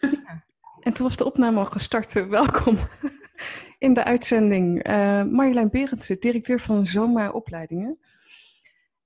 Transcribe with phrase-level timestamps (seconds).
[0.00, 0.44] Ja.
[0.80, 2.12] En toen was de opname al gestart.
[2.28, 2.76] Welkom
[3.78, 4.88] in de uitzending.
[4.88, 7.98] Uh, Marjolein Berendsen, directeur van Zoma Opleidingen.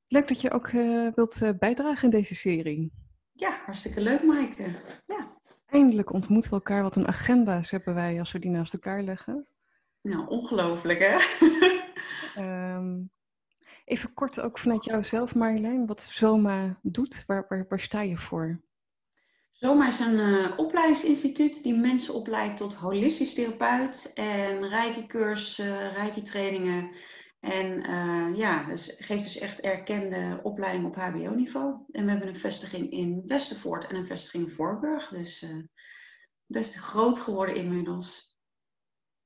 [0.08, 2.92] Leuk dat je ook uh, wilt uh, bijdragen in deze serie.
[3.32, 4.80] Ja, hartstikke leuk, Maaike.
[5.06, 5.40] Ja.
[5.66, 6.83] Eindelijk ontmoeten we elkaar.
[6.83, 9.47] Wat een agenda's hebben wij als we die naast elkaar leggen.
[10.01, 11.17] Nou, ongelooflijk hè?
[12.77, 13.11] um,
[13.85, 15.87] even kort ook vanuit jouzelf, Marjolein.
[15.87, 18.61] Wat Zoma doet, waar, waar, waar sta je voor?
[19.62, 26.23] Zoma is een uh, opleidingsinstituut die mensen opleidt tot holistisch therapeut en rijke cursussen, rijke
[26.23, 26.91] trainingen.
[27.41, 31.74] En uh, ja, dus geeft dus echt erkende opleiding op HBO-niveau.
[31.91, 35.09] En we hebben een vestiging in Westervoort en een vestiging in Voorburg.
[35.09, 35.62] Dus uh,
[36.47, 38.36] best groot geworden inmiddels.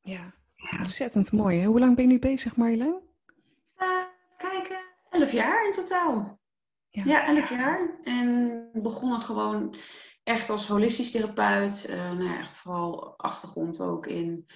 [0.01, 0.35] Ja,
[0.79, 1.59] ontzettend mooi.
[1.61, 1.67] Hè?
[1.67, 3.01] Hoe lang ben je nu bezig, Marjolein?
[4.37, 4.79] kijken,
[5.11, 6.41] elf jaar in totaal.
[6.89, 8.01] Ja, ja elf jaar.
[8.05, 9.77] En begonnen gewoon
[10.27, 11.87] echt als holistisch therapeut.
[11.91, 14.47] Uh, nou ja, echt vooral achtergrond ook in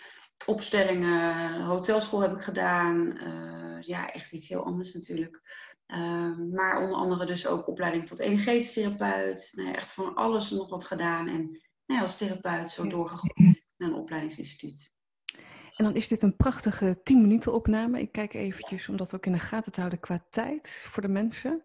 [0.46, 1.60] opstellingen.
[1.64, 3.16] Hotelschool heb ik gedaan.
[3.16, 5.40] Uh, ja, echt iets heel anders natuurlijk.
[5.86, 9.52] Uh, maar onder andere dus ook opleiding tot energetisch therapeut.
[9.54, 11.28] Nou ja, echt van alles en nog wat gedaan.
[11.28, 11.42] En
[11.86, 14.92] nou ja, als therapeut zo doorgegroeid naar een opleidingsinstituut.
[15.76, 18.00] En dan is dit een prachtige 10 minuten opname.
[18.00, 21.08] Ik kijk eventjes om dat ook in de gaten te houden qua tijd voor de
[21.08, 21.62] mensen.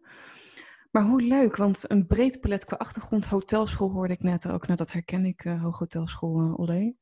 [0.95, 3.25] Maar hoe leuk, want een breed palet qua achtergrond.
[3.25, 4.65] Hotelschool hoorde ik net ook.
[4.65, 6.93] Nou, dat herken ik, uh, Hooghotelschool uh, Olé.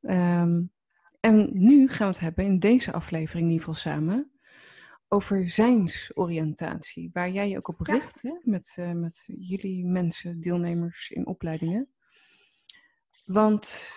[0.00, 0.72] Um,
[1.20, 4.30] en nu gaan we het hebben, in deze aflevering in ieder geval samen,
[5.08, 7.10] over zijnsoriëntatie.
[7.12, 8.32] Waar jij je ook op richt, hè?
[8.42, 11.88] Met, uh, met jullie mensen, deelnemers in opleidingen.
[13.24, 13.92] Want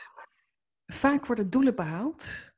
[0.85, 2.53] vaak worden doelen behaald,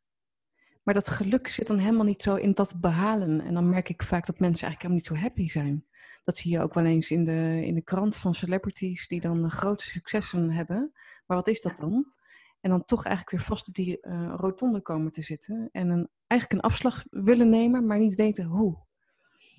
[0.88, 3.41] maar dat geluk zit dan helemaal niet zo in dat behalen.
[3.41, 5.85] En dan merk ik vaak dat mensen eigenlijk helemaal niet zo happy zijn.
[6.23, 9.52] Dat zie je ook wel eens in de, in de krant van celebrities die dan
[9.52, 10.91] grote successen hebben.
[11.25, 12.13] Maar wat is dat dan?
[12.61, 15.69] En dan toch eigenlijk weer vast op die uh, rotonde komen te zitten.
[15.71, 18.77] En een, eigenlijk een afslag willen nemen, maar niet weten hoe.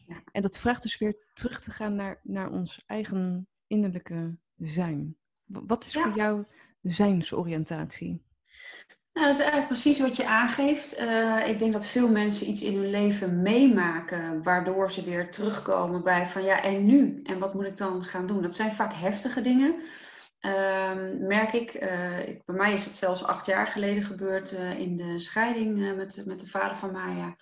[0.07, 0.23] Ja.
[0.33, 5.17] En dat vraagt dus weer terug te gaan naar, naar ons eigen innerlijke zijn.
[5.45, 6.03] Wat is ja.
[6.03, 6.45] voor jou
[6.83, 8.27] zijnsoriëntatie?
[9.19, 11.01] Nou, dat is eigenlijk precies wat je aangeeft.
[11.01, 16.03] Uh, ik denk dat veel mensen iets in hun leven meemaken, waardoor ze weer terugkomen
[16.03, 17.21] bij van ja, en nu?
[17.25, 18.43] En wat moet ik dan gaan doen?
[18.43, 19.75] Dat zijn vaak heftige dingen.
[20.41, 24.79] Um, merk ik, uh, ik, bij mij is het zelfs acht jaar geleden gebeurd uh,
[24.79, 27.37] in de scheiding met, met de vader van Maya.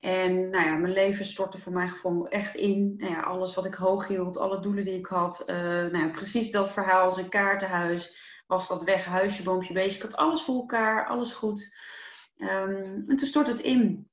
[0.00, 2.94] En nou ja, mijn leven stortte voor mijn gevoel echt in.
[2.96, 5.42] Nou ja, alles wat ik hoog hield, alle doelen die ik had.
[5.46, 8.29] nou ja, precies dat verhaal als een kaartenhuis.
[8.50, 9.84] Was dat weg, huisje, boompje.
[9.84, 11.76] Ik had alles voor elkaar, alles goed.
[12.36, 14.08] Um, en toen stort het in.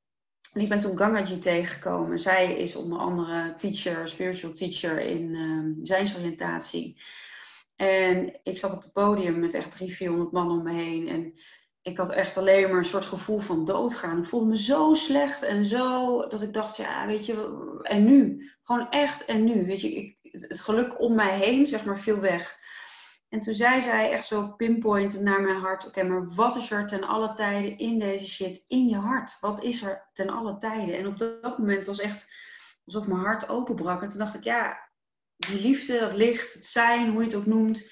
[0.54, 2.20] En ik ben toen Gangaji tegengekomen.
[2.20, 7.02] Zij is onder andere teacher, spiritual teacher in um, zijnsoriëntatie.
[7.76, 11.08] En ik zat op het podium met echt 300, 400 man om me heen.
[11.08, 11.34] En
[11.82, 14.18] ik had echt alleen maar een soort gevoel van doodgaan.
[14.18, 18.50] Ik voelde me zo slecht en zo dat ik dacht, ja, weet je, en nu?
[18.64, 19.66] Gewoon echt en nu.
[19.66, 22.66] Weet je, ik, het geluk om mij heen, zeg maar, viel weg.
[23.30, 26.88] En toen zei zij echt zo pinpoint naar mijn hart: Oké, maar wat is er
[26.88, 29.38] ten alle tijden in deze shit in je hart?
[29.40, 30.98] Wat is er ten alle tijden?
[30.98, 32.34] En op dat moment was echt
[32.86, 34.02] alsof mijn hart openbrak.
[34.02, 34.90] En toen dacht ik: Ja,
[35.36, 37.92] die liefde, dat licht, het zijn, hoe je het ook noemt,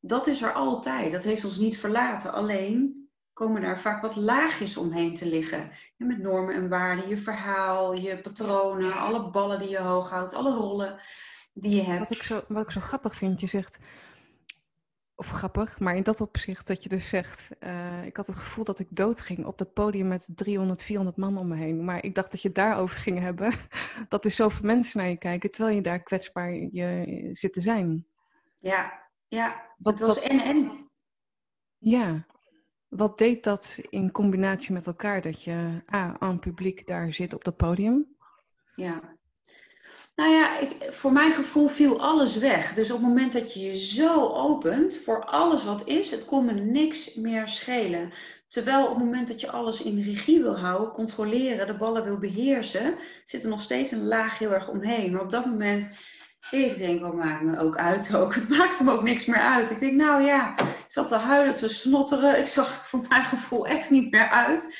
[0.00, 1.12] dat is er altijd.
[1.12, 2.32] Dat heeft ons niet verlaten.
[2.32, 5.70] Alleen komen daar vaak wat laagjes omheen te liggen.
[5.96, 10.54] Met normen en waarden, je verhaal, je patronen, alle ballen die je hoog houdt, alle
[10.54, 11.00] rollen
[11.52, 11.98] die je hebt.
[11.98, 13.78] Wat ik zo, wat ik zo grappig vind, je zegt,
[15.22, 18.64] of grappig, maar in dat opzicht dat je dus zegt, uh, ik had het gevoel
[18.64, 21.84] dat ik doodging op het podium met 300, 400 man om me heen.
[21.84, 23.52] Maar ik dacht dat je het daarover ging hebben.
[24.08, 28.06] Dat er zoveel mensen naar je kijken, terwijl je daar kwetsbaar je zit te zijn.
[28.58, 29.74] Ja, ja.
[29.78, 30.90] Wat, het was wat, en en.
[31.78, 32.26] Ja.
[32.88, 35.82] Wat deed dat in combinatie met elkaar, dat je
[36.18, 38.16] aan publiek daar zit op dat podium?
[38.74, 39.11] Ja,
[40.14, 42.74] nou ja, ik, voor mijn gevoel viel alles weg.
[42.74, 46.44] Dus op het moment dat je je zo opent voor alles wat is, het kon
[46.44, 48.12] me niks meer schelen.
[48.48, 52.18] Terwijl op het moment dat je alles in regie wil houden, controleren, de ballen wil
[52.18, 52.94] beheersen,
[53.24, 55.12] zit er nog steeds een laag heel erg omheen.
[55.12, 55.94] Maar op dat moment,
[56.50, 58.34] ik denk, wat maakt me ook uit ook.
[58.34, 59.70] Het maakt me ook niks meer uit.
[59.70, 62.38] Ik denk, nou ja, ik zat te huilen, te snotteren.
[62.38, 64.76] Ik zag voor mijn gevoel echt niet meer uit.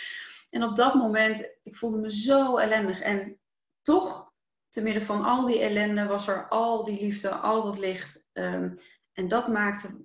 [0.50, 3.00] En op dat moment, ik voelde me zo ellendig.
[3.00, 3.38] En
[3.82, 4.31] toch
[4.72, 8.28] te midden van al die ellende was er al die liefde, al dat licht.
[8.32, 8.78] Um,
[9.12, 10.02] en dat maakte,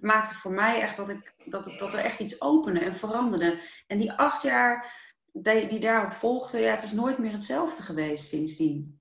[0.00, 3.58] maakte voor mij echt dat, ik, dat, dat er echt iets opende en veranderde.
[3.86, 5.00] En die acht jaar
[5.32, 9.00] die, die daarop volgden, ja, het is nooit meer hetzelfde geweest sindsdien.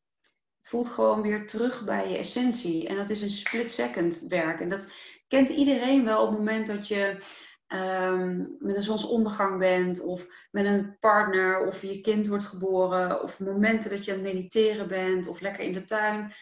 [0.58, 2.88] Het voelt gewoon weer terug bij je essentie.
[2.88, 4.60] En dat is een split second werk.
[4.60, 4.88] En dat
[5.28, 7.24] kent iedereen wel op het moment dat je
[7.74, 13.40] um, met een zonsondergang bent, of met een partner, of je kind wordt geboren, of
[13.40, 16.34] momenten dat je aan het mediteren bent, of lekker in de tuin,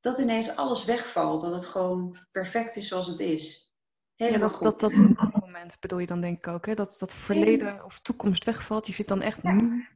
[0.00, 3.72] dat ineens alles wegvalt, dat het gewoon perfect is zoals het is.
[4.14, 6.74] Helemaal ja, dat, dat, dat moment bedoel je dan denk ik ook, hè?
[6.74, 8.86] Dat, dat verleden of toekomst wegvalt.
[8.86, 9.86] Je zit dan echt nu.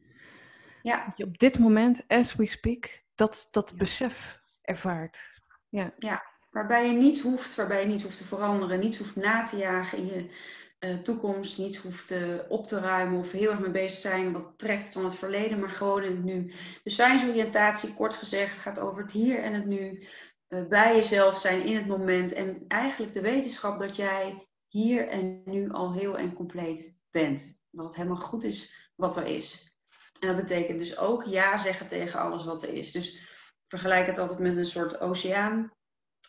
[0.82, 1.04] Ja.
[1.04, 5.40] Dat je op dit moment, as we speak, dat, dat besef ervaart.
[5.68, 5.92] Ja.
[5.98, 9.56] ja, waarbij je niets hoeft, waarbij je niets hoeft te veranderen, niets hoeft na te
[9.56, 10.30] jagen in je
[11.02, 12.18] toekomst, niets hoeft uh,
[12.48, 15.70] op te ruimen of heel erg mee bezig zijn wat trekt van het verleden, maar
[15.70, 16.52] gewoon in het nu.
[16.82, 20.06] Dus oriëntatie, kort gezegd, gaat over het hier en het nu.
[20.48, 25.42] Uh, bij jezelf zijn in het moment en eigenlijk de wetenschap dat jij hier en
[25.44, 27.60] nu al heel en compleet bent.
[27.70, 29.76] Dat het helemaal goed is wat er is.
[30.20, 32.92] En dat betekent dus ook ja zeggen tegen alles wat er is.
[32.92, 33.20] Dus
[33.68, 35.72] vergelijk het altijd met een soort oceaan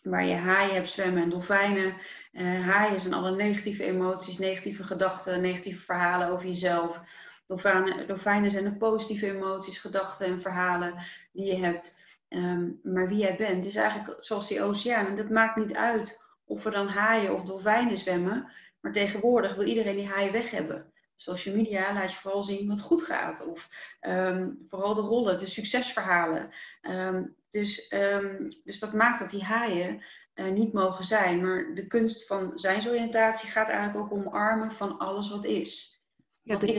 [0.03, 1.93] waar je haaien hebt zwemmen en dolfijnen.
[2.33, 7.01] Uh, haaien zijn alle negatieve emoties, negatieve gedachten, negatieve verhalen over jezelf.
[7.47, 10.99] Dolfijnen, dolfijnen zijn de positieve emoties, gedachten en verhalen
[11.31, 12.01] die je hebt.
[12.27, 15.05] Ehm, maar wie jij bent is eigenlijk zoals die oceaan.
[15.05, 18.51] En dat maakt niet uit of er dan haaien of dolfijnen zwemmen.
[18.79, 20.91] Maar tegenwoordig wil iedereen die haaien weg hebben.
[21.15, 23.47] Social media laat je vooral zien wat goed gaat.
[23.47, 23.69] Of
[23.99, 26.49] ehm, vooral de rollen, de succesverhalen.
[26.81, 27.23] Ehm,
[27.53, 30.03] dus, ehm, dus dat maakt dat die haaien
[30.35, 31.41] uh, niet mogen zijn.
[31.41, 36.01] Maar de kunst van zijnsoriëntatie gaat eigenlijk ook omarmen van alles wat is.
[36.41, 36.73] Ja, de...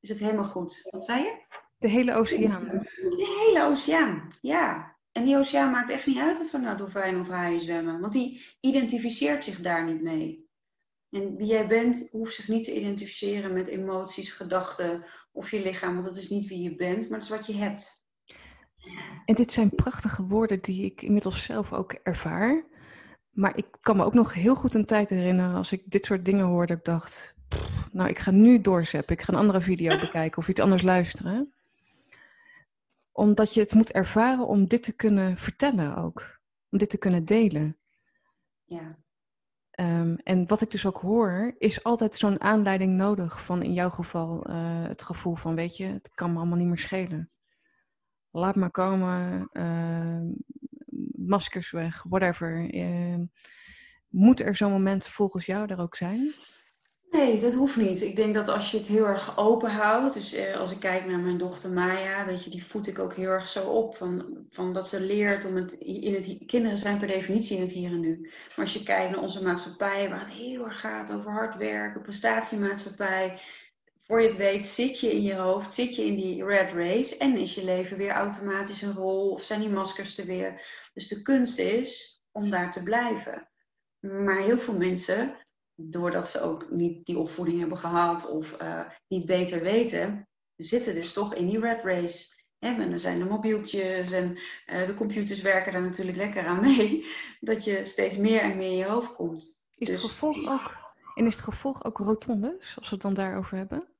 [0.00, 0.88] is het helemaal goed.
[0.90, 1.40] Wat zei je?
[1.78, 2.68] De hele oceaan.
[2.94, 4.96] De hele oceaan, ja.
[5.12, 8.00] En die oceaan maakt echt niet uit of er nou dolfijnen of haaien zwemmen.
[8.00, 10.50] Want die identificeert zich daar niet mee.
[11.10, 15.92] En wie jij bent, hoeft zich niet te identificeren met emoties, gedachten of je lichaam.
[15.92, 18.02] Want dat is niet wie je bent, maar het is wat je hebt.
[19.24, 22.64] En dit zijn prachtige woorden die ik inmiddels zelf ook ervaar.
[23.30, 26.24] Maar ik kan me ook nog heel goed een tijd herinneren als ik dit soort
[26.24, 26.72] dingen hoorde.
[26.72, 27.34] Ik dacht,
[27.92, 29.14] nou ik ga nu doorzeppen.
[29.14, 31.52] Ik ga een andere video bekijken of iets anders luisteren
[33.12, 36.40] omdat je het moet ervaren om dit te kunnen vertellen ook.
[36.70, 37.76] Om dit te kunnen delen.
[38.64, 38.98] Ja.
[39.80, 43.90] Um, en wat ik dus ook hoor, is altijd zo'n aanleiding nodig van in jouw
[43.90, 47.30] geval uh, het gevoel van, weet je, het kan me allemaal niet meer schelen.
[48.32, 50.20] Laat maar komen, uh,
[51.16, 52.74] maskers weg, whatever.
[52.74, 53.18] Uh,
[54.08, 56.34] moet er zo'n moment volgens jou er ook zijn?
[57.12, 58.02] Nee, dat hoeft niet.
[58.02, 61.06] Ik denk dat als je het heel erg open houdt, dus eh, als ik kijk
[61.06, 64.44] naar mijn dochter Maya, weet je, die voed ik ook heel erg zo op, van,
[64.50, 67.90] van dat ze leert om het, in het, kinderen zijn per definitie in het hier
[67.90, 68.20] en nu.
[68.20, 72.02] Maar als je kijkt naar onze maatschappij, waar het heel erg gaat over hard werken,
[72.02, 73.40] prestatiemaatschappij,
[74.06, 77.16] voor je het weet zit je in je hoofd, zit je in die red race
[77.16, 80.66] en is je leven weer automatisch een rol of zijn die maskers er weer.
[80.92, 83.48] Dus de kunst is om daar te blijven.
[84.00, 85.36] Maar heel veel mensen
[85.74, 91.12] doordat ze ook niet die opvoeding hebben gehad of uh, niet beter weten, zitten dus
[91.12, 92.40] toch in die red race.
[92.58, 97.06] En er zijn de mobieltjes en uh, de computers werken daar natuurlijk lekker aan mee.
[97.40, 99.42] Dat je steeds meer en meer in je hoofd komt.
[99.76, 103.14] Is het dus gevolg ook, en is het gevolg ook rotondes, als we het dan
[103.14, 103.91] daarover hebben?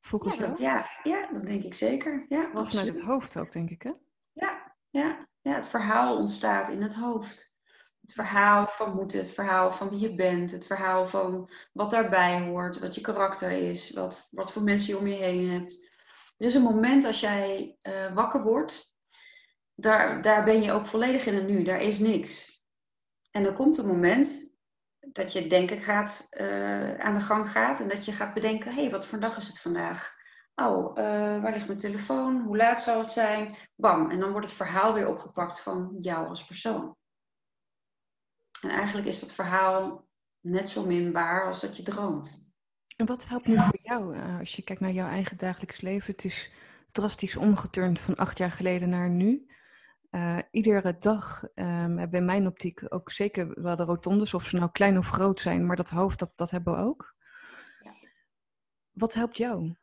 [0.00, 2.26] Volgens ja, dat, ja, ja, dat denk ik zeker.
[2.28, 3.92] Ja, vanuit het hoofd ook, denk ik, hè?
[4.32, 7.50] Ja, ja, ja, het verhaal ontstaat in het hoofd
[8.00, 12.40] het verhaal van moeten, het verhaal van wie je bent, het verhaal van wat daarbij
[12.40, 15.90] hoort, wat je karakter is, wat, wat voor mensen je om je heen hebt.
[16.36, 18.94] Er is een moment als jij uh, wakker wordt,
[19.74, 22.62] daar, daar ben je ook volledig in het nu, daar is niks.
[23.30, 24.49] En er komt een moment
[25.00, 28.80] dat je denken gaat, uh, aan de gang gaat en dat je gaat bedenken, hé,
[28.80, 30.18] hey, wat voor dag is het vandaag?
[30.54, 31.04] Oh, uh,
[31.42, 32.40] waar ligt mijn telefoon?
[32.40, 33.56] Hoe laat zal het zijn?
[33.76, 36.96] Bam, en dan wordt het verhaal weer opgepakt van jou als persoon.
[38.60, 40.08] En eigenlijk is dat verhaal
[40.40, 42.52] net zo min waar als dat je droomt.
[42.96, 46.12] En wat helpt nu voor jou uh, als je kijkt naar jouw eigen dagelijks leven?
[46.12, 46.52] Het is
[46.92, 49.50] drastisch omgeturnd van acht jaar geleden naar nu.
[50.10, 54.44] Uh, iedere dag um, hebben we in mijn optiek ook zeker wel de rotondes, of
[54.44, 57.14] ze nou klein of groot zijn, maar dat hoofd, dat, dat hebben we ook.
[57.80, 57.92] Ja.
[58.90, 59.74] Wat helpt jou?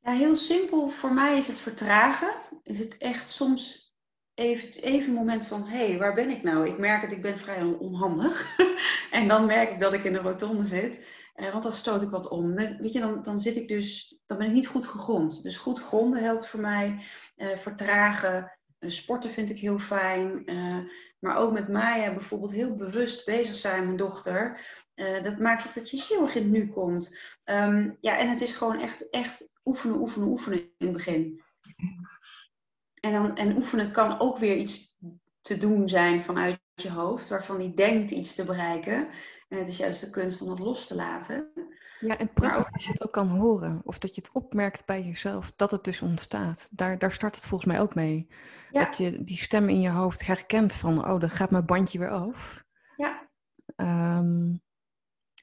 [0.00, 0.88] Ja, heel simpel.
[0.88, 2.34] Voor mij is het vertragen.
[2.62, 3.92] Is het echt soms
[4.34, 6.68] even, even een moment van, hé, hey, waar ben ik nou?
[6.68, 8.56] Ik merk het, ik ben vrij onhandig.
[9.10, 11.06] en dan merk ik dat ik in de rotonde zit.
[11.36, 12.54] Uh, want dan stoot ik wat om.
[12.54, 15.42] Weet je, dan, dan zit ik dus, dan ben ik niet goed gegrond.
[15.42, 17.04] Dus goed gronden helpt voor mij.
[17.36, 20.44] Uh, vertragen, sporten vind ik heel fijn.
[21.18, 24.60] maar ook met Maya bijvoorbeeld heel bewust bezig zijn, mijn dochter.
[25.22, 27.18] dat maakt ook dat je heel erg in nu komt.
[27.44, 31.42] Um, ja, en het is gewoon echt, echt oefenen, oefenen, oefenen in het begin.
[33.00, 34.98] En, dan, en oefenen kan ook weer iets
[35.40, 39.08] te doen zijn vanuit je hoofd, waarvan die denkt iets te bereiken.
[39.48, 41.52] En het is juist de kunst om het los te laten.
[42.06, 43.80] Ja, en prachtig als je het ook kan horen.
[43.84, 46.68] Of dat je het opmerkt bij jezelf, dat het dus ontstaat.
[46.72, 48.28] Daar, daar start het volgens mij ook mee.
[48.70, 52.10] Dat je die stem in je hoofd herkent van, oh, dan gaat mijn bandje weer
[52.10, 52.64] af.
[52.96, 53.28] Ja.
[54.18, 54.62] Um,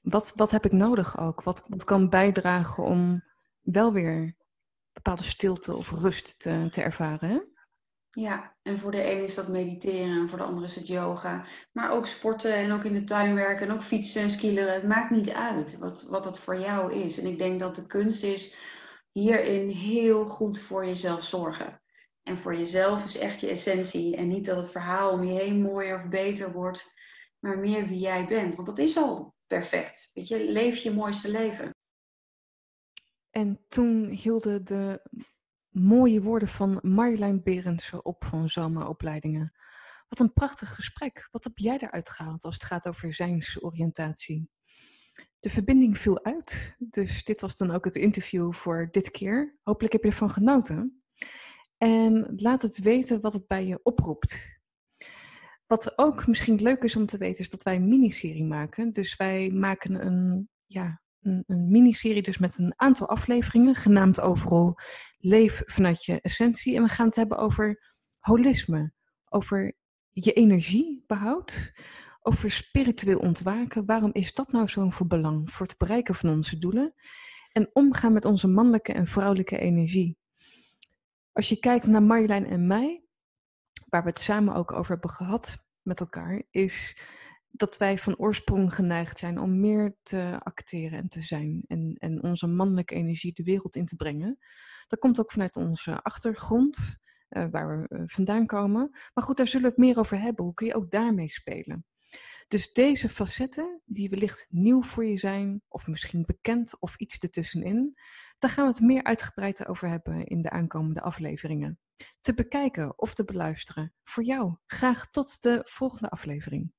[0.02, 1.44] wat, wat heb ik nodig ook?
[1.44, 3.24] Wat, wat kan bijdragen om
[3.62, 4.36] wel weer
[4.94, 7.30] bepaalde stilte of rust te, te ervaren?
[7.30, 7.40] Hè?
[8.12, 11.46] Ja, en voor de een is dat mediteren en voor de ander is het yoga.
[11.72, 14.74] Maar ook sporten en ook in de tuin werken en ook fietsen en skileren.
[14.74, 17.20] Het maakt niet uit wat, wat dat voor jou is.
[17.20, 18.56] En ik denk dat de kunst is
[19.12, 21.82] hierin heel goed voor jezelf zorgen.
[22.24, 24.16] En voor jezelf is echt je essentie.
[24.16, 26.94] En niet dat het verhaal om je heen mooier of beter wordt,
[27.40, 28.56] maar meer wie jij bent.
[28.56, 30.12] Want dat is al perfect.
[30.14, 31.76] Weet je, leef je mooiste leven.
[33.30, 35.02] En toen hielden de
[35.82, 39.54] mooie woorden van Marjolein Berendsen op van zomeropleidingen.
[40.08, 41.28] Wat een prachtig gesprek.
[41.32, 44.50] Wat heb jij eruit gehaald als het gaat over zijnsoriëntatie?
[45.40, 49.58] De verbinding viel uit, dus dit was dan ook het interview voor dit keer.
[49.64, 51.04] Hopelijk heb je ervan genoten.
[51.78, 54.60] En laat het weten wat het bij je oproept.
[55.68, 58.92] Wat ook misschien leuk is om te weten, is dat wij een miniserie maken.
[58.94, 64.78] Dus wij maken een, ja, een, miniserie dus met een aantal afleveringen, genaamd overal
[65.22, 66.76] Leef vanuit je essentie.
[66.76, 68.94] En we gaan het hebben over holisme,
[69.30, 69.76] over
[70.10, 71.72] je energiebehoud,
[72.22, 73.86] over spiritueel ontwaken.
[73.86, 76.94] Waarom is dat nou zo'n voor belang voor het bereiken van onze doelen?
[77.52, 80.18] En omgaan met onze mannelijke en vrouwelijke energie.
[81.32, 83.04] Als je kijkt naar Marjolein en mij,
[83.86, 87.02] waar we het samen ook over hebben gehad met elkaar, is
[87.52, 91.64] dat wij van oorsprong geneigd zijn om meer te acteren en te zijn.
[91.68, 94.38] En, en onze mannelijke energie de wereld in te brengen.
[94.88, 96.78] Dat komt ook vanuit onze achtergrond,
[97.30, 98.90] uh, waar we eh, vandaan komen.
[99.14, 100.46] Maar goed, daar zullen we het meer over hebben.
[100.46, 101.86] Hoe kun je ook daarmee spelen?
[102.48, 107.96] Dus deze facetten, die wellicht nieuw voor je zijn, of misschien bekend of iets ertussenin,
[108.40, 111.80] daar gaan we het meer uitgebreid over hebben in de aankomende afleveringen.
[112.22, 113.94] Te bekijken of te beluisteren.
[114.04, 114.56] Voor jou.
[114.66, 116.72] Graag tot de volgende aflevering.